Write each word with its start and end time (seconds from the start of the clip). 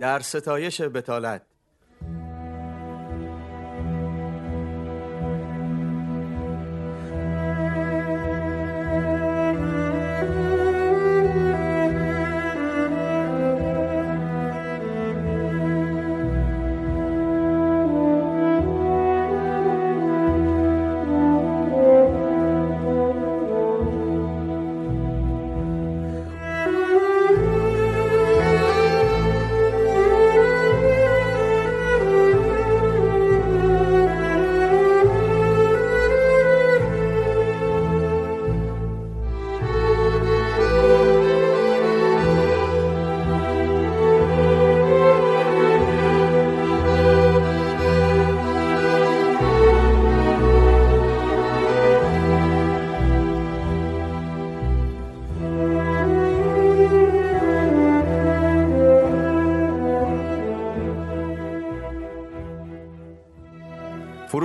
در 0.00 0.20
ستایش 0.20 0.80
بتالت. 0.80 1.49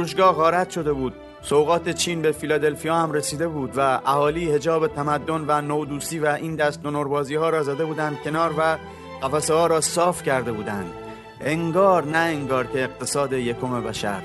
فروشگاه 0.06 0.36
غارت 0.36 0.70
شده 0.70 0.94
بود. 0.94 1.14
سوقات 1.42 1.90
چین 1.90 2.22
به 2.22 2.32
فیلادلفیا 2.32 2.96
هم 2.96 3.12
رسیده 3.12 3.48
بود 3.48 3.74
و 3.78 3.80
اهالی 4.06 4.52
هجاب 4.52 4.88
تمدن 4.88 5.46
و 5.48 5.62
نودوسی 5.62 6.20
و 6.20 6.26
این 6.26 6.56
دست 6.56 6.82
دونوربازی 6.82 7.36
ها 7.36 7.50
را 7.50 7.64
زده 7.64 7.86
بودند 7.86 8.18
کنار 8.24 8.54
و 8.58 8.78
قفسه 9.24 9.54
ها 9.54 9.68
را 9.68 9.82
صاف 9.82 10.24
کرده 10.24 10.52
بودند. 10.52 10.94
انگار 11.42 12.06
نه 12.06 12.18
انگار 12.18 12.68
که 12.68 12.84
اقتصاد 12.84 13.34
یکم 13.34 13.82
بشر. 13.82 14.22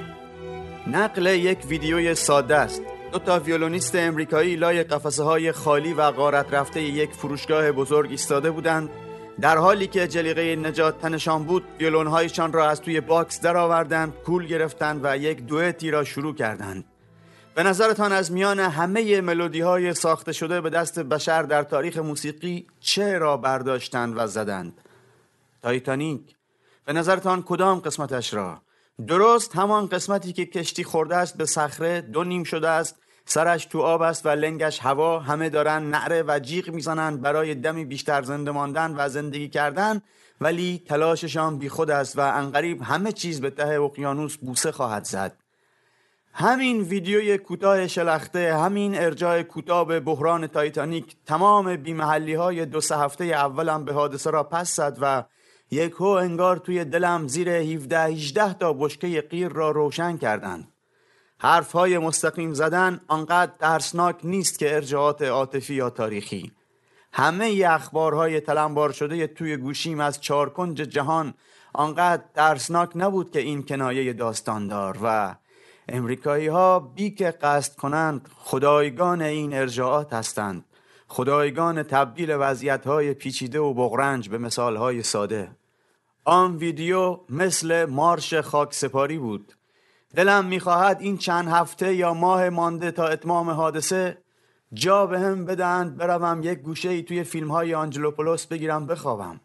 نقل 0.86 1.26
یک 1.26 1.58
ویدیوی 1.68 2.14
ساده 2.14 2.56
است. 2.56 2.82
دو 3.12 3.18
تا 3.18 3.38
ویولونیست 3.38 3.94
امریکایی 3.94 4.56
لای 4.56 4.82
قفسه 4.82 5.22
های 5.22 5.52
خالی 5.52 5.92
و 5.92 6.10
غارت 6.10 6.54
رفته 6.54 6.82
یک 6.82 7.10
فروشگاه 7.12 7.72
بزرگ 7.72 8.10
ایستاده 8.10 8.50
بودند. 8.50 8.88
در 9.40 9.58
حالی 9.58 9.86
که 9.86 10.08
جلیقه 10.08 10.56
نجات 10.56 11.00
تنشان 11.00 11.44
بود 11.44 11.64
ویولونهایشان 11.78 12.52
را 12.52 12.70
از 12.70 12.80
توی 12.80 13.00
باکس 13.00 13.40
درآوردند 13.40 14.14
کول 14.14 14.46
گرفتند 14.46 15.00
و 15.04 15.16
یک 15.16 15.46
دوئتی 15.46 15.90
را 15.90 16.04
شروع 16.04 16.34
کردند. 16.34 16.84
به 17.54 17.62
نظرتان 17.62 18.12
از 18.12 18.32
میان 18.32 18.60
همه 18.60 19.20
ملودی 19.20 19.60
های 19.60 19.94
ساخته 19.94 20.32
شده 20.32 20.60
به 20.60 20.70
دست 20.70 20.98
بشر 20.98 21.42
در 21.42 21.62
تاریخ 21.62 21.98
موسیقی 21.98 22.66
چه 22.80 23.18
را 23.18 23.36
برداشتند 23.36 24.14
و 24.16 24.26
زدند؟ 24.26 24.80
تایتانیک. 25.62 26.36
به 26.84 26.92
نظرتان 26.92 27.42
کدام 27.42 27.78
قسمتش 27.78 28.34
را؟ 28.34 28.62
درست 29.06 29.56
همان 29.56 29.86
قسمتی 29.86 30.32
که 30.32 30.46
کشتی 30.46 30.84
خورده 30.84 31.16
است 31.16 31.36
به 31.36 31.46
صخره 31.46 32.00
دو 32.00 32.24
نیم 32.24 32.44
شده 32.44 32.68
است 32.68 32.96
سرش 33.32 33.64
تو 33.64 33.80
آب 33.80 34.02
است 34.02 34.26
و 34.26 34.28
لنگش 34.28 34.78
هوا 34.78 35.18
همه 35.18 35.48
دارن 35.48 35.82
نعره 35.82 36.24
و 36.28 36.38
جیغ 36.42 36.70
می‌زنند 36.70 37.20
برای 37.20 37.54
دمی 37.54 37.84
بیشتر 37.84 38.22
زنده 38.22 38.50
ماندن 38.50 38.94
و 38.96 39.08
زندگی 39.08 39.48
کردن. 39.48 40.02
ولی 40.40 40.82
تلاششان 40.86 41.58
بیخود 41.58 41.90
است 41.90 42.18
و 42.18 42.20
انقریب 42.20 42.82
همه 42.82 43.12
چیز 43.12 43.40
به 43.40 43.50
ته 43.50 43.80
اقیانوس 43.82 44.36
بوسه 44.36 44.72
خواهد 44.72 45.04
زد. 45.04 45.36
همین 46.32 46.80
ویدیوی 46.80 47.38
کوتاه 47.38 47.86
شلخته 47.86 48.56
همین 48.56 48.98
ارجاع 48.98 49.42
کوتاه 49.42 49.86
به 49.86 50.00
بحران 50.00 50.46
تایتانیک 50.46 51.16
تمام 51.26 51.76
بیمحلی 51.76 52.34
های 52.34 52.66
دو 52.66 52.80
سه 52.80 52.96
هفته 52.96 53.24
اولم 53.24 53.84
به 53.84 53.92
حادثه 53.92 54.30
را 54.30 54.42
پس 54.42 54.76
زد 54.76 54.98
و 55.00 55.24
یک 55.70 55.92
هو 55.92 56.04
انگار 56.04 56.56
توی 56.56 56.84
دلم 56.84 57.28
زیر 57.28 57.48
17 57.48 57.98
18 57.98 58.52
تا 58.52 58.72
بشکه 58.72 59.20
قیر 59.20 59.48
را 59.48 59.70
روشن 59.70 60.16
کردند. 60.16 60.69
حرف 61.42 61.72
های 61.72 61.98
مستقیم 61.98 62.54
زدن 62.54 63.00
آنقدر 63.08 63.52
ترسناک 63.60 64.16
نیست 64.24 64.58
که 64.58 64.74
ارجاعات 64.74 65.22
عاطفی 65.22 65.74
یا 65.74 65.90
تاریخی. 65.90 66.52
همه 67.12 67.64
اخبارهای 67.68 68.40
تلمبار 68.40 68.92
شده 68.92 69.26
توی 69.26 69.56
گوشیم 69.56 70.00
از 70.00 70.20
چارکنج 70.20 70.76
جهان 70.76 71.34
آنقدر 71.72 72.22
ترسناک 72.34 72.90
نبود 72.94 73.30
که 73.30 73.38
این 73.38 73.62
کنایه 73.62 74.12
داستاندار 74.12 74.98
و 75.02 75.34
امریکایی 75.88 76.46
ها 76.46 76.80
بی 76.80 77.10
که 77.10 77.30
قصد 77.30 77.76
کنند 77.76 78.28
خدایگان 78.34 79.22
این 79.22 79.54
ارجاعات 79.54 80.12
هستند. 80.12 80.64
خدایگان 81.08 81.82
تبدیل 81.82 82.36
وضعیت 82.38 82.86
های 82.86 83.14
پیچیده 83.14 83.60
و 83.60 83.74
بغرنج 83.74 84.28
به 84.28 84.38
مثال 84.38 84.76
های 84.76 85.02
ساده. 85.02 85.50
آن 86.24 86.56
ویدیو 86.56 87.20
مثل 87.28 87.84
مارش 87.84 88.34
خاک 88.34 88.74
سپاری 88.74 89.18
بود. 89.18 89.52
دلم 90.14 90.44
می‌خواهد 90.44 91.00
این 91.00 91.18
چند 91.18 91.48
هفته 91.48 91.94
یا 91.94 92.14
ماه 92.14 92.48
مانده 92.48 92.90
تا 92.90 93.06
اتمام 93.06 93.50
حادثه 93.50 94.18
جا 94.72 95.06
به 95.06 95.20
هم 95.20 95.44
بدند 95.44 95.96
بروم 95.96 96.40
یک 96.42 96.58
گوشه 96.58 96.88
ای 96.88 97.02
توی 97.02 97.24
فیلم 97.24 97.50
های 97.50 97.74
آنجلوپولوس 97.74 98.46
بگیرم 98.46 98.86
بخوابم. 98.86 99.40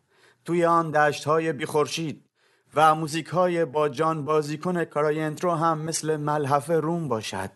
توی 0.46 0.66
آن 0.66 0.92
دشت 0.92 1.26
های 1.26 1.54
بیخورشید 1.54 2.30
و 2.76 2.96
موزیک 2.96 3.28
های 3.28 3.66
با 3.66 3.90
جان 3.90 4.26
بازیکن 4.26 4.84
کاراینترو 4.84 5.52
هم 5.52 5.78
مثل 5.78 6.18
ملحفه 6.18 6.80
روم 6.80 7.08
باشد. 7.08 7.50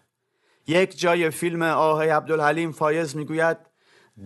یک 0.67 0.99
جای 0.99 1.29
فیلم 1.29 1.61
آه 1.61 2.05
عبدالحلیم 2.05 2.71
فایز 2.71 3.15
می‌گوید 3.15 3.57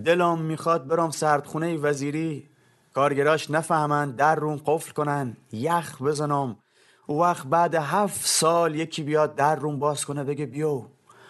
دلم 0.06 0.42
می‌خواد 0.42 0.88
برم 0.88 1.10
سردخونه 1.10 1.78
وزیری. 1.78 2.50
کارگراش 2.94 3.52
نفهمند 3.52 4.16
در 4.16 4.36
روم 4.36 4.62
قفل 4.66 4.92
کنن 4.92 5.38
یخ 5.52 6.02
بزنم. 6.02 6.58
او 7.06 7.22
وقت 7.22 7.48
بعد 7.48 7.76
هفت 7.76 8.26
سال 8.26 8.76
یکی 8.76 9.04
بیاد 9.04 9.36
در 9.36 9.56
روم 9.56 9.80
باز 9.80 10.06
کنه 10.06 10.24
بگه 10.24 10.46
بیو 10.46 10.82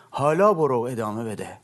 حالا 0.09 0.53
برو 0.53 0.79
ادامه 0.79 1.23
بده. 1.23 1.59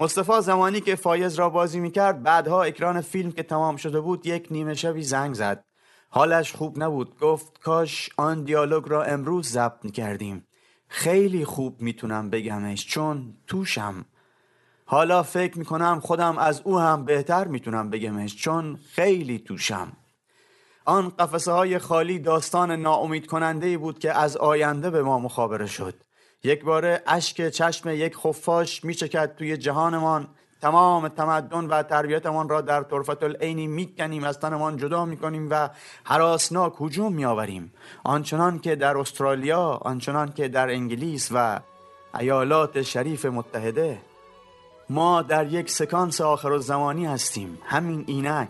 مصطفی 0.00 0.40
زمانی 0.40 0.80
که 0.80 0.94
فایز 0.94 1.34
را 1.34 1.50
بازی 1.50 1.80
می‌کرد 1.80 2.22
بعدها 2.22 2.62
اکران 2.62 3.00
فیلم 3.00 3.32
که 3.32 3.42
تمام 3.42 3.76
شده 3.76 4.00
بود 4.00 4.26
یک 4.26 4.48
نیمه 4.50 4.74
شبی 4.74 5.02
زنگ 5.02 5.34
زد. 5.34 5.64
حالش 6.10 6.52
خوب 6.52 6.82
نبود. 6.82 7.18
گفت 7.18 7.60
کاش 7.60 8.10
آن 8.16 8.44
دیالوگ 8.44 8.88
را 8.88 9.02
امروز 9.04 9.48
ضبط 9.48 9.92
کردیم. 9.92 10.46
خیلی 10.88 11.44
خوب 11.44 11.82
می‌تونم 11.82 12.30
بگمش 12.30 12.86
چون 12.86 13.34
توشم. 13.46 14.04
حالا 14.84 15.22
فکر 15.22 15.58
می‌کنم 15.58 16.00
خودم 16.00 16.38
از 16.38 16.60
او 16.64 16.78
هم 16.78 17.04
بهتر 17.04 17.46
می‌تونم 17.46 17.90
بگمش 17.90 18.36
چون 18.36 18.76
خیلی 18.76 19.38
توشم. 19.38 19.92
آن 20.84 21.08
قفسه 21.08 21.52
های 21.52 21.78
خالی 21.78 22.18
داستان 22.18 22.70
ناامید 22.70 23.26
کننده 23.26 23.78
بود 23.78 23.98
که 23.98 24.12
از 24.18 24.36
آینده 24.36 24.90
به 24.90 25.02
ما 25.02 25.18
مخابره 25.18 25.66
شد. 25.66 25.94
یک 26.44 26.64
باره 26.64 27.02
اشک 27.06 27.48
چشم 27.48 27.88
یک 27.88 28.16
خفاش 28.16 28.84
میچکد 28.84 29.36
توی 29.36 29.56
جهانمان. 29.56 30.28
تمام 30.60 31.08
تمدن 31.08 31.64
و 31.64 31.82
تربیتمان 31.82 32.48
را 32.48 32.60
در 32.60 32.82
طرفت 32.82 33.22
العینی 33.22 33.66
می‌کنیم 33.66 34.24
از 34.24 34.38
تنمان 34.38 34.76
جدا 34.76 35.04
می‌کنیم 35.04 35.48
و 35.50 35.70
هراسناک 36.04 36.72
هجوم 36.80 37.12
میآوریم. 37.12 37.72
آنچنان 38.04 38.58
که 38.58 38.76
در 38.76 38.96
استرالیا 38.96 39.62
آنچنان 39.62 40.32
که 40.32 40.48
در 40.48 40.68
انگلیس 40.68 41.28
و 41.34 41.60
ایالات 42.20 42.82
شریف 42.82 43.24
متحده 43.24 43.98
ما 44.90 45.22
در 45.22 45.46
یک 45.46 45.70
سکانس 45.70 46.20
آخر 46.20 46.58
زمانی 46.58 47.06
هستیم. 47.06 47.58
همین 47.64 48.04
اینک. 48.06 48.48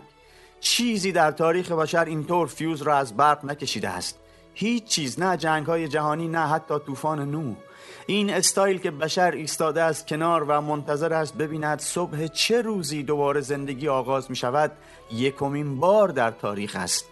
چیزی 0.65 1.11
در 1.11 1.31
تاریخ 1.31 1.71
بشر 1.71 2.05
اینطور 2.05 2.47
فیوز 2.47 2.81
را 2.81 2.97
از 2.97 3.17
برق 3.17 3.45
نکشیده 3.45 3.89
است. 3.89 4.19
هیچ 4.53 4.83
چیز 4.83 5.19
نه 5.19 5.37
جنگ 5.37 5.65
های 5.65 5.87
جهانی 5.87 6.27
نه 6.27 6.39
حتی 6.39 6.79
طوفان 6.79 7.31
نوح. 7.31 7.53
این 8.07 8.33
استایل 8.33 8.77
که 8.77 8.91
بشر 8.91 9.31
ایستاده 9.31 9.81
است 9.81 10.07
کنار 10.07 10.43
و 10.43 10.61
منتظر 10.61 11.13
است 11.13 11.37
ببیند 11.37 11.79
صبح 11.79 12.27
چه 12.27 12.61
روزی 12.61 13.03
دوباره 13.03 13.41
زندگی 13.41 13.87
آغاز 13.87 14.29
می 14.29 14.35
شود 14.35 14.71
یکمین 15.11 15.79
بار 15.79 16.07
در 16.07 16.31
تاریخ 16.31 16.75
است. 16.75 17.05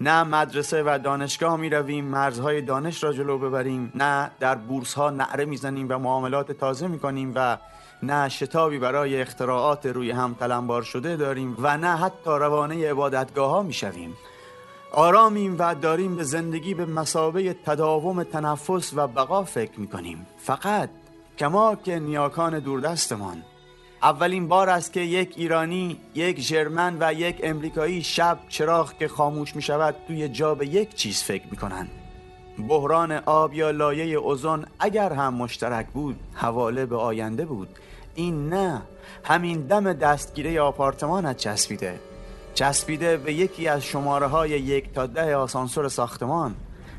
نه 0.00 0.22
مدرسه 0.22 0.82
و 0.82 0.98
دانشگاه 0.98 1.56
می 1.56 1.70
رویم 1.70 2.04
مرزهای 2.04 2.62
دانش 2.62 3.04
را 3.04 3.12
جلو 3.12 3.38
ببریم 3.38 3.92
نه 3.94 4.30
در 4.40 4.54
بورس 4.54 4.94
ها 4.94 5.10
نعره 5.10 5.44
می 5.44 5.56
زنیم 5.56 5.86
و 5.90 5.98
معاملات 5.98 6.52
تازه 6.52 6.86
می 6.86 6.98
کنیم 6.98 7.32
و 7.34 7.58
نه 8.02 8.28
شتابی 8.28 8.78
برای 8.78 9.20
اختراعات 9.20 9.86
روی 9.86 10.10
هم 10.10 10.34
تلمبار 10.40 10.82
شده 10.82 11.16
داریم 11.16 11.56
و 11.58 11.76
نه 11.76 11.96
حتی 11.96 12.30
روانه 12.30 12.90
عبادتگاه 12.90 13.50
ها 13.50 13.62
می 13.62 13.72
شویم 13.72 14.16
آرامیم 14.92 15.56
و 15.58 15.74
داریم 15.74 16.16
به 16.16 16.24
زندگی 16.24 16.74
به 16.74 16.86
مسابه 16.86 17.52
تداوم 17.52 18.22
تنفس 18.22 18.92
و 18.94 19.06
بقا 19.06 19.44
فکر 19.44 19.80
می 19.80 19.86
کنیم 19.86 20.26
فقط 20.38 20.90
کما 21.38 21.76
که 21.76 21.98
نیاکان 21.98 22.58
دوردستمان. 22.58 23.42
اولین 24.02 24.48
بار 24.48 24.70
است 24.70 24.92
که 24.92 25.00
یک 25.00 25.34
ایرانی، 25.36 26.00
یک 26.14 26.46
جرمن 26.48 26.96
و 27.00 27.12
یک 27.12 27.40
امریکایی 27.42 28.02
شب 28.02 28.38
چراغ 28.48 28.98
که 28.98 29.08
خاموش 29.08 29.56
می 29.56 29.62
شود 29.62 29.94
توی 30.06 30.28
جا 30.28 30.54
به 30.54 30.66
یک 30.66 30.94
چیز 30.94 31.22
فکر 31.22 31.44
می 31.50 31.56
کنند. 31.56 32.03
بحران 32.58 33.12
آب 33.12 33.54
یا 33.54 33.70
لایه 33.70 34.16
اوزون 34.16 34.66
اگر 34.78 35.12
هم 35.12 35.34
مشترک 35.34 35.86
بود 35.86 36.20
حواله 36.34 36.86
به 36.86 36.96
آینده 36.96 37.44
بود. 37.44 37.68
این 38.14 38.48
نه 38.48 38.82
همین 39.24 39.60
دم 39.60 39.92
دستگیره 39.92 40.60
آپارتمانت 40.60 41.36
چسبیده. 41.36 42.00
چسبیده 42.54 43.16
به 43.16 43.32
یکی 43.32 43.68
از 43.68 43.84
شماره 43.84 44.26
های 44.26 44.50
یک 44.50 44.92
تا 44.92 45.06
ده 45.06 45.36
آسانسور 45.36 45.88
ساختمان. 45.88 46.54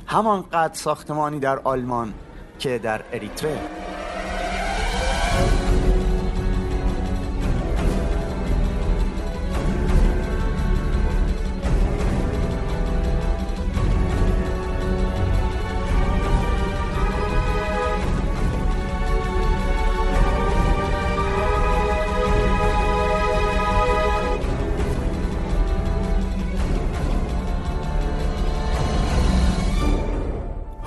همان 0.05 0.41
قد 0.41 0.71
ساختمانی 0.73 1.39
در 1.39 1.59
آلمان 1.59 2.13
که 2.59 2.77
در 2.77 3.01
اریتره. 3.11 3.59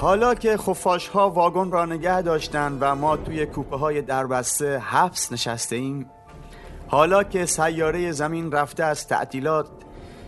حالا 0.09 0.35
که 0.35 0.57
خفاش 0.57 1.09
ها 1.09 1.31
واگن 1.31 1.71
را 1.71 1.85
نگه 1.85 2.23
داشتند 2.23 2.79
و 2.81 2.95
ما 2.95 3.17
توی 3.17 3.47
کوپه 3.47 3.77
های 3.77 4.03
دربسته 4.03 4.79
حبس 4.79 5.33
نشسته 5.33 5.77
ایم 5.77 6.11
حالا 6.87 7.23
که 7.23 7.47
سیاره 7.47 8.13
زمین 8.13 8.53
رفته 8.53 8.85
از 8.85 9.09
تعطیلات 9.09 9.67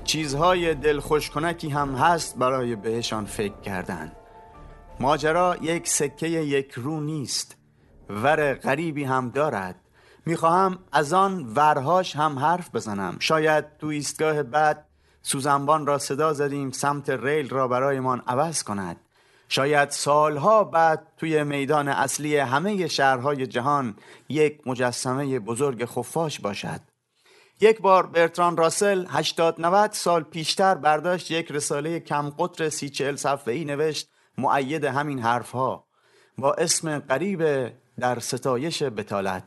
چیزهای 0.04 0.74
دلخوش 0.74 1.30
کنکی 1.30 1.68
هم 1.68 1.94
هست 1.94 2.38
برای 2.38 2.76
بهشان 2.76 3.24
فکر 3.24 3.60
کردن. 3.60 4.12
ماجرا 5.00 5.56
یک 5.62 5.88
سکه 5.88 6.28
یک 6.28 6.72
رو 6.72 7.00
نیست 7.00 7.56
ور 8.10 8.54
غریبی 8.54 9.04
هم 9.04 9.30
دارد. 9.30 9.76
می‌خواهم 10.26 10.78
از 10.92 11.12
آن 11.12 11.52
ورهاش 11.56 12.16
هم 12.16 12.38
حرف 12.38 12.74
بزنم. 12.74 13.16
شاید 13.20 13.64
تو 13.78 13.86
ایستگاه 13.86 14.42
بعد 14.42 14.86
سوزنبان 15.22 15.86
را 15.86 15.98
صدا 15.98 16.32
زدیم 16.32 16.70
سمت 16.70 17.10
ریل 17.10 17.48
را 17.48 17.68
برایمان 17.68 18.22
عوض 18.26 18.62
کند. 18.62 18.96
شاید 19.52 19.90
سالها 19.90 20.64
بعد 20.64 21.06
توی 21.16 21.44
میدان 21.44 21.88
اصلی 21.88 22.36
همه 22.36 22.88
شهرهای 22.88 23.46
جهان 23.46 23.96
یک 24.28 24.60
مجسمه 24.66 25.38
بزرگ 25.38 25.84
خفاش 25.84 26.40
باشد. 26.40 26.80
یک 27.60 27.80
بار 27.80 28.06
برتران 28.06 28.56
راسل 28.56 29.06
80 29.08 29.60
90 29.60 29.92
سال 29.92 30.22
پیشتر 30.22 30.74
برداشت 30.74 31.30
یک 31.30 31.50
رساله 31.50 32.00
کم 32.00 32.30
قطر 32.30 32.68
سی 32.68 32.88
چهل 32.88 33.16
صفحه 33.16 33.54
ای 33.54 33.64
نوشت 33.64 34.08
معید 34.38 34.84
همین 34.84 35.18
حرفها. 35.18 35.86
با 36.38 36.52
اسم 36.52 36.98
قریب 36.98 37.72
در 38.00 38.18
ستایش 38.18 38.82
بتالت. 38.82 39.44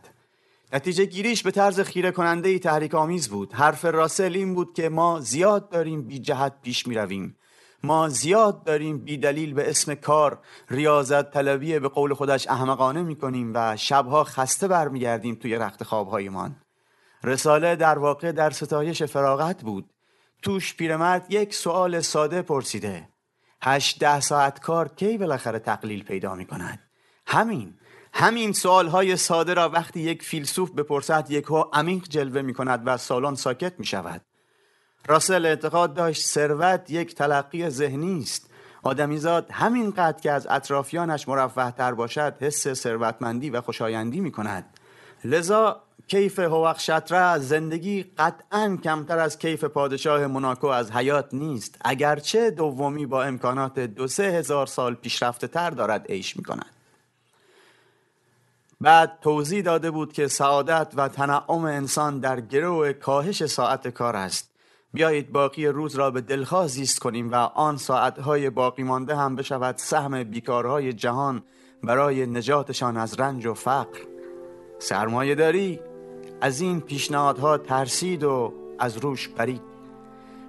نتیجه 0.73 1.05
گیریش 1.05 1.43
به 1.43 1.51
طرز 1.51 1.79
خیره 1.79 2.11
کننده 2.11 2.49
ای 2.49 2.59
تحریک 2.59 2.95
آمیز 2.95 3.29
بود. 3.29 3.53
حرف 3.53 3.85
راسل 3.85 4.35
این 4.35 4.55
بود 4.55 4.73
که 4.73 4.89
ما 4.89 5.19
زیاد 5.19 5.69
داریم 5.69 6.07
بی 6.07 6.19
جهت 6.19 6.53
پیش 6.61 6.87
می 6.87 6.95
رویم 6.95 7.37
ما 7.83 8.09
زیاد 8.09 8.63
داریم 8.63 8.97
بی 8.97 9.17
دلیل 9.17 9.53
به 9.53 9.69
اسم 9.69 9.95
کار 9.95 10.39
ریاضت 10.69 11.31
طلبی 11.31 11.79
به 11.79 11.87
قول 11.87 12.13
خودش 12.13 12.47
احمقانه 12.47 13.01
می 13.01 13.15
کنیم 13.15 13.51
و 13.55 13.77
شبها 13.77 14.23
خسته 14.23 14.67
برمیگردیم 14.67 15.35
توی 15.35 15.55
رخت 15.55 15.83
خوابهایمان. 15.83 16.55
رساله 17.23 17.75
در 17.75 17.99
واقع 17.99 18.31
در 18.31 18.49
ستایش 18.49 19.03
فراغت 19.03 19.61
بود. 19.61 19.89
توش 20.41 20.75
پیرمرد 20.75 21.25
یک 21.29 21.53
سوال 21.53 21.99
ساده 21.99 22.41
پرسیده. 22.41 23.09
هشت 23.63 23.99
ده 23.99 24.19
ساعت 24.19 24.59
کار 24.59 24.87
کی 24.87 25.17
بالاخره 25.17 25.59
تقلیل 25.59 26.03
پیدا 26.03 26.35
می 26.35 26.45
کند 26.45 26.79
همین 27.27 27.73
همین 28.13 28.53
سوال 28.53 28.87
های 28.87 29.17
ساده 29.17 29.53
را 29.53 29.69
وقتی 29.69 29.99
یک 29.99 30.23
فیلسوف 30.23 30.71
بپرسد 30.71 31.27
یک 31.29 31.45
ها 31.45 31.69
عمیق 31.73 32.03
جلوه 32.03 32.41
می 32.41 32.53
کند 32.53 32.83
و 32.85 32.97
سالن 32.97 33.35
ساکت 33.35 33.79
می 33.79 33.85
شود 33.85 34.21
راسل 35.07 35.45
اعتقاد 35.45 35.93
داشت 35.93 36.25
ثروت 36.25 36.91
یک 36.91 37.15
تلقی 37.15 37.69
ذهنی 37.69 38.19
است. 38.19 38.49
آدمیزاد 38.83 39.51
همین 39.51 39.91
قد 39.91 40.21
که 40.21 40.31
از 40.31 40.47
اطرافیانش 40.49 41.27
مرفه 41.27 41.71
تر 41.71 41.93
باشد 41.93 42.35
حس 42.39 42.67
ثروتمندی 42.67 43.49
و 43.49 43.61
خوشایندی 43.61 44.19
می 44.19 44.31
کند 44.31 44.65
لذا 45.25 45.81
کیف 46.07 46.39
هوق 46.39 46.77
شطره 46.77 47.37
زندگی 47.37 48.03
قطعا 48.17 48.77
کمتر 48.83 49.19
از 49.19 49.39
کیف 49.39 49.63
پادشاه 49.63 50.27
موناکو 50.27 50.67
از 50.67 50.91
حیات 50.91 51.33
نیست. 51.33 51.77
اگرچه 51.85 52.51
دومی 52.51 53.05
با 53.05 53.23
امکانات 53.23 53.79
دو 53.79 54.07
سه 54.07 54.23
هزار 54.23 54.67
سال 54.67 54.95
پیشرفته 54.95 55.47
تر 55.47 55.69
دارد 55.69 56.05
عیش 56.09 56.37
می 56.37 56.43
کند 56.43 56.65
بعد 58.81 59.17
توضیح 59.21 59.61
داده 59.61 59.91
بود 59.91 60.13
که 60.13 60.27
سعادت 60.27 60.93
و 60.95 61.07
تنعم 61.07 61.65
انسان 61.65 62.19
در 62.19 62.41
گروه 62.41 62.93
کاهش 62.93 63.45
ساعت 63.45 63.87
کار 63.87 64.15
است. 64.15 64.52
بیایید 64.93 65.31
باقی 65.31 65.67
روز 65.67 65.95
را 65.95 66.11
به 66.11 66.21
دلخواه 66.21 66.67
زیست 66.67 66.99
کنیم 66.99 67.31
و 67.31 67.35
آن 67.35 67.77
ساعتهای 67.77 68.49
باقی 68.49 68.83
مانده 68.83 69.15
هم 69.15 69.35
بشود 69.35 69.77
سهم 69.77 70.23
بیکارهای 70.23 70.93
جهان 70.93 71.43
برای 71.83 72.25
نجاتشان 72.25 72.97
از 72.97 73.19
رنج 73.19 73.45
و 73.45 73.53
فقر. 73.53 73.99
سرمایه 74.79 75.35
داری 75.35 75.79
از 76.41 76.61
این 76.61 76.81
پیشنهادها 76.81 77.57
ترسید 77.57 78.23
و 78.23 78.53
از 78.79 78.97
روش 78.97 79.29
پرید 79.29 79.61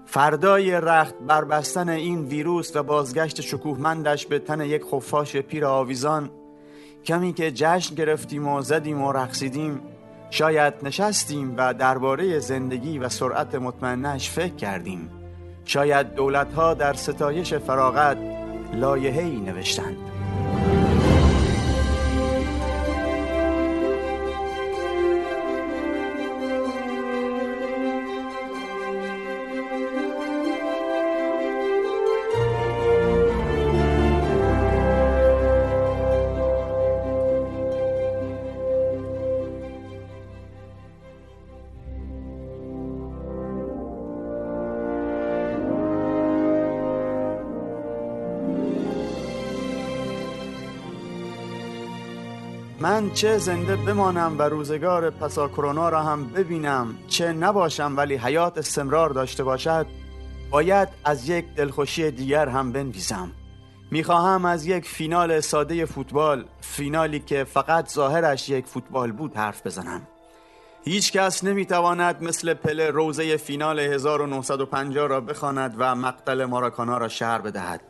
فردای 0.06 0.70
رخت 0.70 1.14
بربستن 1.18 1.88
این 1.88 2.24
ویروس 2.24 2.76
و 2.76 2.82
بازگشت 2.82 3.40
شکوهمندش 3.40 4.26
به 4.26 4.38
تن 4.38 4.60
یک 4.60 4.82
خفاش 4.82 5.36
پیر 5.36 5.66
آویزان 5.66 6.30
کمی 7.04 7.32
که 7.32 7.50
جشن 7.50 7.94
گرفتیم 7.94 8.48
و 8.48 8.62
زدیم 8.62 9.02
و 9.02 9.12
رقصیدیم 9.12 9.80
شاید 10.30 10.74
نشستیم 10.82 11.54
و 11.56 11.74
درباره 11.74 12.38
زندگی 12.38 12.98
و 12.98 13.08
سرعت 13.08 13.54
مطمئنش 13.54 14.30
فکر 14.30 14.54
کردیم. 14.54 15.10
شاید 15.64 16.14
دولتها 16.14 16.74
در 16.74 16.92
ستایش 16.92 17.54
فراغت 17.54 18.16
لایحه‌ای 18.74 19.36
نوشتند. 19.36 20.13
من 52.84 53.10
چه 53.10 53.38
زنده 53.38 53.76
بمانم 53.76 54.38
و 54.38 54.42
روزگار 54.42 55.10
پسا 55.10 55.48
کرونا 55.48 55.88
را 55.88 56.02
هم 56.02 56.26
ببینم 56.26 56.98
چه 57.08 57.32
نباشم 57.32 57.94
ولی 57.96 58.16
حیات 58.16 58.58
استمرار 58.58 59.10
داشته 59.10 59.44
باشد 59.44 59.86
باید 60.50 60.88
از 61.04 61.28
یک 61.28 61.44
دلخوشی 61.56 62.10
دیگر 62.10 62.48
هم 62.48 62.72
بنویسم. 62.72 63.30
می‌خواهم 63.90 64.44
از 64.44 64.66
یک 64.66 64.88
فینال 64.88 65.40
ساده 65.40 65.84
فوتبال 65.84 66.44
فینالی 66.60 67.20
که 67.20 67.44
فقط 67.44 67.92
ظاهرش 67.92 68.48
یک 68.48 68.66
فوتبال 68.66 69.12
بود 69.12 69.36
حرف 69.36 69.66
بزنم. 69.66 70.02
هیچ 70.84 71.12
کس 71.12 71.44
نمی‌تواند 71.44 72.22
مثل 72.22 72.54
پله 72.54 72.90
روزه 72.90 73.36
فینال 73.36 73.78
1950 73.78 75.08
را 75.08 75.20
بخواند 75.20 75.74
و 75.78 75.94
مقتل 75.94 76.44
ماراکانا 76.44 76.98
را 76.98 77.08
شهر 77.08 77.38
بدهد. 77.38 77.80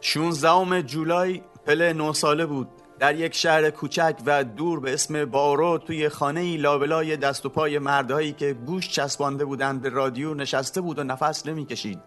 16 0.00 0.82
جولای 0.82 1.42
پله 1.66 1.92
9 1.92 2.12
ساله 2.12 2.46
بود. 2.46 2.68
در 3.04 3.14
یک 3.14 3.34
شهر 3.34 3.70
کوچک 3.70 4.16
و 4.26 4.44
دور 4.44 4.80
به 4.80 4.94
اسم 4.94 5.24
بارو 5.24 5.78
توی 5.78 6.08
خانه 6.08 6.56
لابلای 6.56 7.16
دست 7.16 7.46
و 7.46 7.48
پای 7.48 7.78
مردهایی 7.78 8.32
که 8.32 8.52
گوش 8.52 8.88
چسبانده 8.88 9.44
بودند 9.44 9.82
به 9.82 9.88
رادیو 9.88 10.34
نشسته 10.34 10.80
بود 10.80 10.98
و 10.98 11.04
نفس 11.04 11.46
نمی‌کشید. 11.46 11.98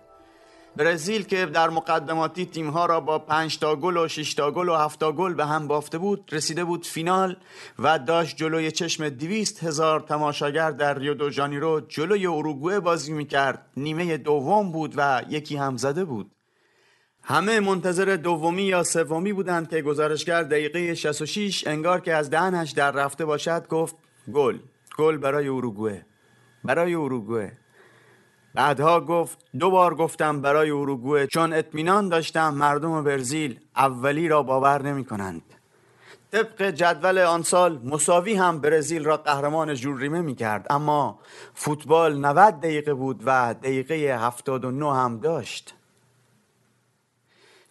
برزیل 0.75 1.23
که 1.23 1.45
در 1.45 1.69
مقدماتی 1.69 2.45
تیمها 2.45 2.85
را 2.85 2.99
با 2.99 3.19
پنج 3.19 3.59
تا 3.59 3.75
گل 3.75 3.97
و 3.97 4.07
شش 4.07 4.33
تا 4.33 4.51
گل 4.51 4.69
و 4.69 4.75
هفت 4.75 4.99
تا 4.99 5.11
گل 5.11 5.33
به 5.33 5.45
هم 5.45 5.67
بافته 5.67 5.97
بود 5.97 6.29
رسیده 6.31 6.63
بود 6.63 6.85
فینال 6.85 7.37
و 7.79 7.99
داشت 7.99 8.37
جلوی 8.37 8.71
چشم 8.71 9.09
دویست 9.09 9.63
هزار 9.63 9.99
تماشاگر 9.99 10.71
در 10.71 10.99
ریو 10.99 11.13
دو 11.13 11.29
جانیرو 11.29 11.79
جلوی 11.79 12.27
اروگوئه 12.27 12.79
بازی 12.79 13.13
می‌کرد. 13.13 13.65
نیمه 13.77 14.17
دوم 14.17 14.71
بود 14.71 14.93
و 14.97 15.23
یکی 15.29 15.55
هم 15.57 15.77
زده 15.77 16.05
بود. 16.05 16.36
همه 17.29 17.59
منتظر 17.59 18.15
دومی 18.15 18.61
یا 18.61 18.83
سومی 18.83 19.33
بودند 19.33 19.69
که 19.69 19.81
گزارشگر 19.81 20.43
دقیقه 20.43 20.95
66 20.95 21.67
انگار 21.67 22.01
که 22.01 22.13
از 22.13 22.29
دهنش 22.29 22.71
در 22.71 22.91
رفته 22.91 23.25
باشد 23.25 23.67
گفت 23.67 23.95
گل 24.33 24.59
گل 24.97 25.17
برای 25.17 25.47
اروگوئه 25.47 26.05
برای 26.63 26.93
اروگوئه. 26.93 27.51
بعدها 28.53 29.01
گفت 29.01 29.37
دو 29.59 29.71
بار 29.71 29.95
گفتم 29.95 30.41
برای 30.41 30.69
اروگوئه 30.69 31.27
چون 31.27 31.53
اطمینان 31.53 32.09
داشتم 32.09 32.53
مردم 32.53 33.03
برزیل 33.03 33.59
اولی 33.75 34.27
را 34.27 34.43
باور 34.43 34.81
نمی 34.81 35.05
کنند 35.05 35.41
طبق 36.31 36.69
جدول 36.69 37.19
آن 37.19 37.43
سال 37.43 37.79
مساوی 37.83 38.33
هم 38.33 38.61
برزیل 38.61 39.03
را 39.03 39.17
قهرمان 39.17 39.73
جوریمه 39.73 40.21
می 40.21 40.35
کرد 40.35 40.67
اما 40.69 41.19
فوتبال 41.53 42.17
90 42.17 42.59
دقیقه 42.59 42.93
بود 42.93 43.23
و 43.25 43.53
دقیقه 43.53 43.95
79 43.95 44.95
هم 44.95 45.19
داشت. 45.19 45.76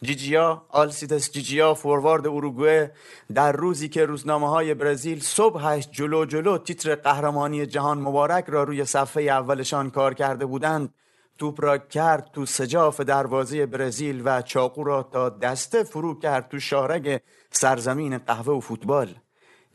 جیجیا 0.03 0.63
آلسیتس 0.69 1.33
جیجیا 1.33 1.75
فوروارد 1.75 2.27
اروگوئه 2.27 2.93
در 3.35 3.53
روزی 3.53 3.89
که 3.89 4.07
روزنامه 4.07 4.49
های 4.49 4.75
برزیل 4.75 5.21
صبحش 5.21 5.89
جلو 5.91 6.25
جلو 6.25 6.59
تیتر 6.59 6.95
قهرمانی 6.95 7.67
جهان 7.67 7.99
مبارک 7.99 8.45
را 8.49 8.63
روی 8.63 8.85
صفحه 8.85 9.23
اولشان 9.23 9.91
کار 9.91 10.15
کرده 10.15 10.47
بودند 10.47 10.95
توپ 11.39 11.65
را 11.65 11.79
کرد 11.79 12.31
تو 12.33 12.47
سجاف 12.47 13.01
دروازه 13.01 13.67
برزیل 13.67 14.23
و 14.25 14.43
چاقو 14.43 14.85
را 14.85 15.03
تا 15.03 15.29
دسته 15.29 15.83
فرو 15.83 16.19
کرد 16.19 16.49
تو 16.49 16.59
شارگ 16.59 17.21
سرزمین 17.51 18.19
قهوه 18.19 18.55
و 18.55 18.61
فوتبال. 18.61 19.15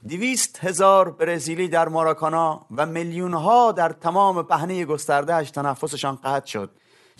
دویست 0.09 0.59
هزار 0.63 1.11
برزیلی 1.11 1.67
در 1.67 1.87
ماراکانا 1.87 2.65
و 2.77 2.85
میلیون 2.85 3.33
ها 3.33 3.71
در 3.71 3.89
تمام 3.89 4.43
پهنه 4.43 4.85
گستردهش 4.85 5.51
تنفسشان 5.51 6.15
قطع 6.15 6.45
شد. 6.47 6.69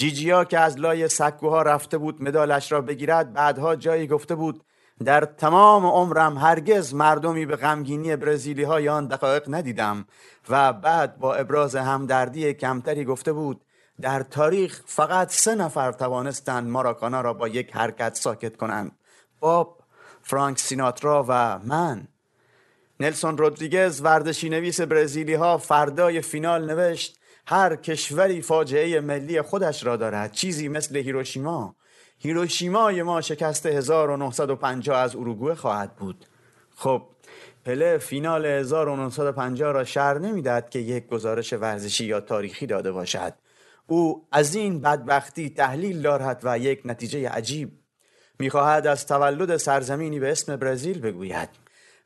جیجیا 0.02 0.44
که 0.44 0.60
از 0.60 0.80
لای 0.80 1.08
سکوها 1.08 1.62
رفته 1.62 1.98
بود 1.98 2.24
مدالش 2.24 2.72
را 2.72 2.82
بگیرد 2.82 3.34
بعدها 3.34 3.76
جایی 3.76 4.08
گفته 4.08 4.36
بود 4.36 4.64
در 5.04 5.26
تمام 5.26 5.86
عمرم 5.86 6.38
هرگز 6.38 6.94
مردمی 6.94 7.46
به 7.46 7.56
غمگینی 7.56 8.16
برزیلی 8.16 8.64
های 8.64 8.90
آن 8.90 9.08
دقایق 9.08 9.44
ندیدم 9.48 10.06
و 10.50 10.74
بعد 10.74 11.18
با 11.18 11.36
ابراز 11.36 11.76
همدردی 11.76 12.54
کمتری 12.54 13.06
گفته 13.06 13.34
بود 13.34 13.62
در 14.02 14.24
تاریخ 14.24 14.82
فقط 14.86 15.32
سه 15.32 15.56
نفر 15.56 15.92
توانستند 15.92 16.70
ماراکانا 16.70 17.22
را 17.22 17.34
با 17.34 17.48
یک 17.48 17.72
حرکت 17.76 18.16
ساکت 18.16 18.58
کنند. 18.58 18.92
باب 19.40 19.80
فرانک 20.22 20.60
سیناترا 20.60 21.26
و 21.28 21.60
من. 21.60 22.08
نلسون 23.00 23.38
رودریگز 23.38 24.02
ورزشی 24.02 24.50
نویس 24.50 24.82
برزیلی 24.82 25.34
ها 25.34 25.58
فردای 25.58 26.22
فینال 26.22 26.66
نوشت 26.66 27.21
هر 27.48 27.76
کشوری 27.76 28.42
فاجعه 28.42 29.00
ملی 29.00 29.42
خودش 29.42 29.84
را 29.84 29.98
دارد. 29.98 30.32
چیزی 30.32 30.68
مثل 30.68 30.96
هیروشیما. 30.96 31.76
هیروشیمای 32.20 33.04
ما 33.04 33.22
شکست 33.22 33.66
1950 33.66 34.98
از 34.98 35.16
اروگوئه 35.16 35.56
خواهد 35.56 35.96
بود. 35.96 36.26
خب 36.76 37.04
پله 37.66 37.98
فینال 37.98 38.46
1950 38.46 39.72
را 39.72 39.84
شر 39.84 40.18
نمی‌داد 40.18 40.70
که 40.70 40.80
یک 40.80 41.08
گزارش 41.08 41.54
ورزشی 41.54 42.06
یا 42.06 42.20
تاریخی 42.20 42.66
داده 42.66 42.92
باشد. 42.92 43.34
او 43.88 44.28
از 44.32 44.56
این 44.56 44.82
بدبختی 44.82 45.50
تحلیل 45.50 46.02
دارد 46.02 46.42
و 46.44 46.60
یک 46.60 46.82
نتیجه 46.86 47.30
عجیب 47.30 47.72
می‌خواهد 48.40 48.88
از 48.88 49.08
تولد 49.08 49.58
سرزمینی 49.58 50.20
به 50.20 50.32
اسم 50.32 50.56
برزیل 50.56 51.02
بگوید. 51.02 51.50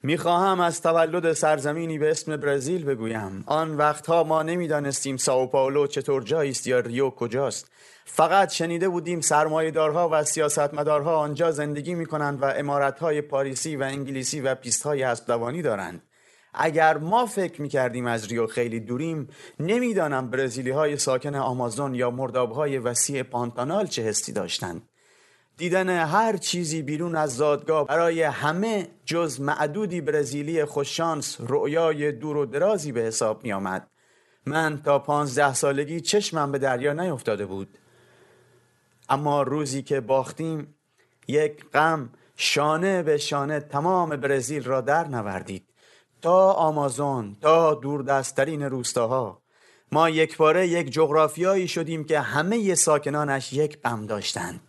می‌خواهم 0.06 0.60
از 0.60 0.82
تولد 0.82 1.34
سرزمینی 1.34 1.98
به 1.98 2.12
اسم 2.12 2.38
برزیل 2.38 2.86
بگویم. 2.86 3.44
آن 3.48 3.78
وقتها 3.78 4.24
ما 4.24 4.44
نمی‌دانستیم 4.44 5.18
ساو 5.18 5.48
پائولو 5.48 5.88
چطور 5.88 6.24
جایی 6.24 6.52
است 6.52 6.68
یا 6.68 6.80
ریو 6.80 7.10
کجاست. 7.10 7.72
فقط 8.06 8.52
شنیده 8.52 8.90
بودیم 8.90 9.22
سرمایهدارها 9.22 10.10
و 10.12 10.24
سیاستمدارها 10.24 11.16
آنجا 11.16 11.52
زندگی 11.52 11.96
می‌کنند 11.96 12.42
و 12.42 12.46
امارتهای 12.46 13.22
پاریسی 13.22 13.76
و 13.76 13.84
انگلیسی 13.84 14.42
و 14.42 14.56
پیستهای 14.56 15.04
اسبدوانی 15.04 15.62
دارند. 15.62 16.02
اگر 16.54 16.98
ما 16.98 17.26
فکر 17.26 17.62
می‌کردیم 17.62 18.08
از 18.08 18.28
ریو 18.28 18.48
خیلی 18.48 18.80
دوریم 18.80 19.28
نمی‌دانم 19.60 20.30
برزیلی 20.30 20.72
های 20.72 20.98
ساکن 20.98 21.36
آمازون 21.36 21.96
یا 21.96 22.12
مرداب 22.12 22.52
های 22.52 22.78
وسیع 22.78 23.24
پانتانال 23.24 23.88
چه 23.88 24.02
حسی 24.02 24.34
داشتند. 24.34 24.82
دیدن 25.58 25.90
هر 25.90 26.38
چیزی 26.38 26.82
بیرون 26.82 27.16
از 27.16 27.36
زادگاه 27.36 27.88
برای 27.88 28.22
همه 28.22 28.88
جز 29.06 29.42
معدودی 29.42 30.02
برزیلی 30.02 30.66
خوششانس 30.66 31.38
رؤیای 31.40 32.12
دور 32.12 32.38
و 32.38 32.46
درازی 32.46 32.92
به 32.92 33.02
حساب 33.02 33.44
می 33.44 33.54
آمد. 33.54 33.88
من 34.46 34.82
تا 34.82 35.00
پانزده 35.00 35.54
سالگی 35.54 36.02
چشمم 36.02 36.52
به 36.52 36.58
دریا 36.58 36.94
نیفتاده 36.94 37.46
بود. 37.46 37.78
اما 39.10 39.44
روزی 39.44 39.82
که 39.82 40.00
باختیم 40.02 40.76
یک 41.28 41.66
غم 41.70 42.10
شانه 42.36 43.04
به 43.04 43.18
شانه 43.18 43.60
تمام 43.60 44.10
برزیل 44.10 44.64
را 44.64 44.82
در 44.82 45.08
نوردید. 45.08 45.70
تا 46.22 46.52
آمازون 46.52 47.38
تا 47.42 47.74
دوردستترین 47.74 48.62
روستاها. 48.62 49.42
ما 49.92 50.10
یک 50.10 50.38
باره 50.38 50.68
یک 50.68 50.90
جغرافیایی 50.90 51.68
شدیم 51.68 52.04
که 52.04 52.20
همه 52.20 52.76
ساکنانش 52.76 53.54
یک 53.54 53.82
غم 53.82 54.06
داشتند. 54.06 54.62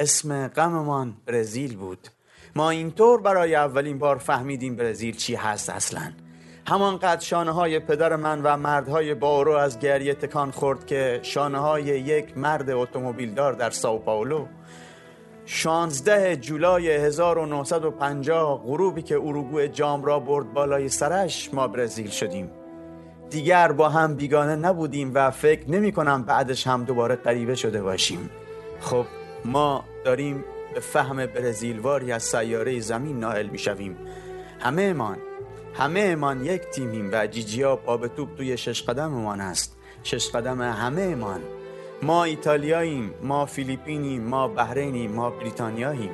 اسم 0.00 0.48
غممان 0.48 1.14
برزیل 1.26 1.76
بود. 1.76 2.08
ما 2.56 2.70
اینطور 2.70 3.20
برای 3.20 3.54
اولین 3.54 3.98
بار 3.98 4.18
فهمیدیم 4.18 4.76
برزیل 4.76 5.16
چی 5.16 5.34
هست 5.34 5.70
اصلا. 5.70 6.12
همانقدر 6.68 7.20
شانه 7.20 7.50
های 7.50 7.78
پدر 7.78 8.16
من 8.16 8.42
و 8.42 8.56
مردهای 8.56 9.14
بارو 9.14 9.52
از 9.52 9.78
گریه 9.78 10.14
تکان 10.14 10.50
خورد 10.50 10.86
که 10.86 11.20
شانه 11.22 11.58
های 11.58 11.82
یک 11.82 12.38
مرد 12.38 12.70
اتومبیلدار 12.70 13.52
در 13.52 13.70
ساو 13.70 13.98
پاولو. 13.98 14.46
16 15.46 16.36
جولای 16.36 16.90
1950 16.90 18.62
غروبی 18.62 19.02
که 19.02 19.14
اروگوئه 19.14 19.68
جام 19.68 20.04
را 20.04 20.20
برد 20.20 20.52
بالای 20.52 20.88
سرش 20.88 21.54
ما 21.54 21.68
برزیل 21.68 22.10
شدیم. 22.10 22.50
دیگر 23.30 23.72
با 23.72 23.88
هم 23.88 24.14
بیگانه 24.14 24.56
نبودیم 24.56 25.10
و 25.14 25.30
فکر 25.30 25.70
نمی 25.70 25.92
کنم 25.92 26.22
بعدش 26.22 26.66
هم 26.66 26.84
دوباره 26.84 27.16
غریبه 27.16 27.54
شده 27.54 27.82
باشیم. 27.82 28.30
خب 28.80 29.04
ما 29.44 29.84
داریم 30.04 30.44
به 30.74 30.80
فهم 30.80 31.26
برزیلواری 31.26 32.12
از 32.12 32.22
سیاره 32.22 32.80
زمین 32.80 33.20
نائل 33.20 33.46
می 33.46 33.58
شویم 33.58 33.96
همه 34.60 34.82
امان 34.82 35.16
همه 35.74 36.00
امان 36.00 36.44
یک 36.44 36.62
تیمیم 36.62 37.10
و 37.12 37.26
جیجیا 37.26 37.76
پا 37.76 38.08
توپ 38.08 38.36
توی 38.36 38.56
شش 38.56 38.82
قدم 38.82 39.14
امان 39.14 39.40
است 39.40 39.76
شش 40.02 40.30
قدم 40.30 40.62
همه 40.62 41.02
امان. 41.02 41.40
ما 42.02 42.24
ایتالیاییم 42.24 43.14
ما 43.22 43.46
فیلیپینیم 43.46 44.22
ما 44.22 44.48
بحرینیم 44.48 45.12
ما 45.12 45.30
بریتانیاییم. 45.30 46.10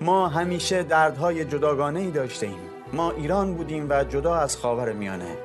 ما 0.00 0.28
همیشه 0.28 0.82
دردهای 0.82 1.44
جداگانه 1.44 2.00
ای 2.00 2.10
داشته 2.10 2.46
ایم 2.46 2.58
ما 2.92 3.10
ایران 3.10 3.54
بودیم 3.54 3.86
و 3.90 4.04
جدا 4.04 4.34
از 4.34 4.56
خاور 4.56 4.92
میانه. 4.92 5.36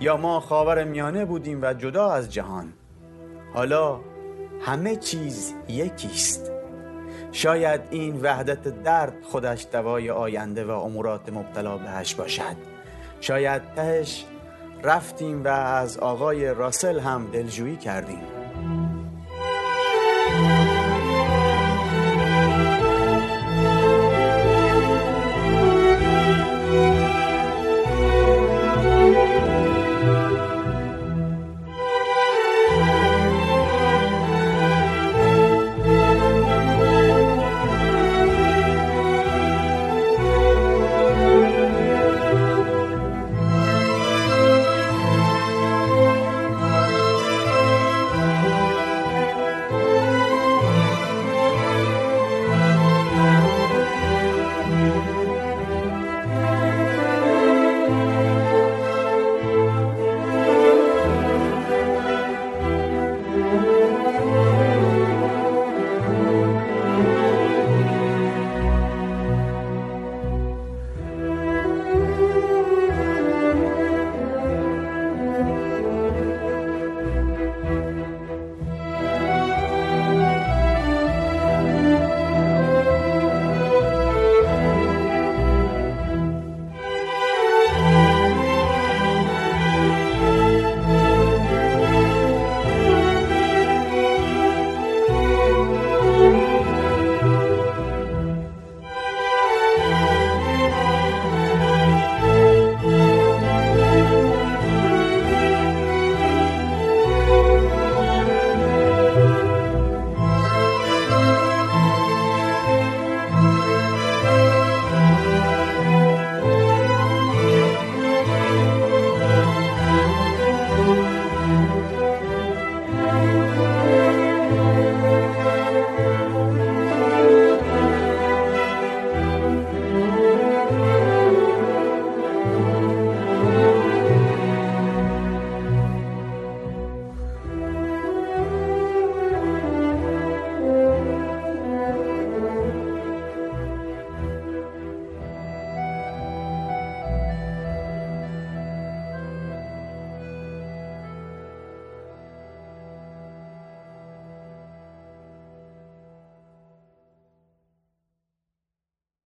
یا 0.00 0.16
ما 0.16 0.40
خاور 0.40 0.84
میانه 0.84 1.24
بودیم 1.24 1.62
و 1.62 1.74
جدا 1.74 2.10
از 2.10 2.32
جهان. 2.32 2.72
حالا 3.54 4.00
همه 4.60 4.96
چیز 4.96 5.54
یکیست. 5.68 6.53
شاید 7.34 7.80
این 7.90 8.20
وحدت 8.22 8.82
درد 8.82 9.12
خودش 9.22 9.66
دوای 9.72 10.10
آینده 10.10 10.64
و 10.64 10.70
امورات 10.70 11.28
مبتلا 11.32 11.78
بهش 11.78 12.14
باشد. 12.14 12.56
شاید 13.20 13.62
تهش 13.76 14.24
رفتیم 14.82 15.44
و 15.44 15.48
از 15.48 15.98
آقای 15.98 16.54
راسل 16.54 16.98
هم 16.98 17.30
دلجویی 17.32 17.76
کردیم. 17.76 18.33